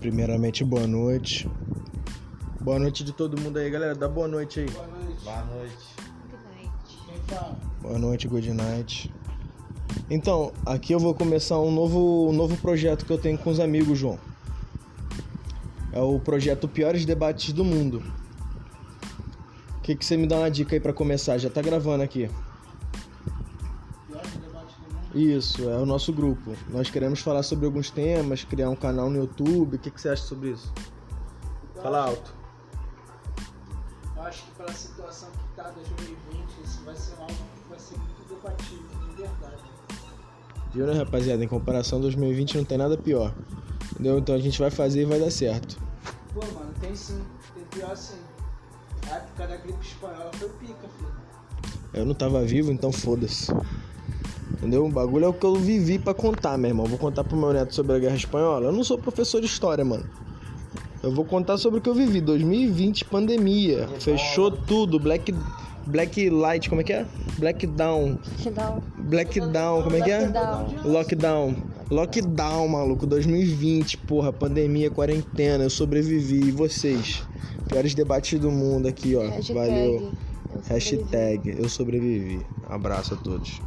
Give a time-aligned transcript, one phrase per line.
[0.00, 1.50] Primeiramente, boa noite.
[2.60, 3.94] Boa noite de todo mundo aí, galera.
[3.96, 4.70] Dá boa noite aí.
[4.70, 5.24] Boa noite.
[5.24, 5.74] Boa noite.
[7.06, 7.56] Quem fala?
[7.82, 9.12] Boa noite, good night.
[10.08, 13.58] Então, aqui eu vou começar um novo, um novo projeto que eu tenho com os
[13.58, 14.18] amigos, João.
[15.92, 18.02] É o projeto Piores Debates do Mundo.
[19.78, 21.38] O que, que você me dá uma dica aí pra começar?
[21.38, 22.30] Já tá gravando aqui.
[25.14, 26.54] Isso, é o nosso grupo.
[26.68, 29.76] Nós queremos falar sobre alguns temas, criar um canal no YouTube.
[29.76, 30.72] O que, que você acha sobre isso?
[31.76, 32.34] Eu Fala acho- alto.
[34.16, 36.18] Eu acho que pela situação que tá 2020,
[36.64, 39.62] isso vai ser algo que vai ser muito debatível, de verdade.
[40.74, 41.42] Viu, né, rapaziada?
[41.42, 43.34] Em comparação a 2020 não tem nada pior.
[43.92, 44.18] Entendeu?
[44.18, 45.78] Então a gente vai fazer e vai dar certo.
[46.34, 47.22] Pô, mano, tem sim.
[47.54, 48.18] Tem pior sim.
[49.10, 51.12] A época da gripe espanhola foi pica, filho.
[51.94, 53.50] Eu não tava vivo, então foda-se.
[54.58, 54.86] Entendeu?
[54.86, 56.84] O bagulho é o que eu vivi pra contar, meu irmão.
[56.84, 58.66] Vou contar pro meu neto sobre a Guerra Espanhola.
[58.66, 60.04] Eu não sou professor de história, mano.
[61.00, 62.20] Eu vou contar sobre o que eu vivi.
[62.20, 63.88] 2020, pandemia.
[64.00, 64.98] Fechou tudo.
[64.98, 65.32] Black.
[65.86, 67.06] Black Light, como é que é?
[67.38, 68.18] Black Down.
[68.98, 70.20] Black Down, como é que é?
[70.26, 70.74] Lockdown.
[70.84, 71.56] Lockdown.
[71.90, 73.06] Lockdown, maluco.
[73.06, 74.32] 2020, porra.
[74.32, 75.64] Pandemia, quarentena.
[75.64, 76.48] Eu sobrevivi.
[76.48, 77.22] E vocês?
[77.68, 79.22] Piores debates do mundo aqui, ó.
[79.22, 79.54] Hashtag.
[79.54, 79.94] Valeu.
[79.94, 80.12] Eu.
[80.68, 82.44] Hashtag eu sobrevivi.
[82.68, 83.60] Abraço a todos.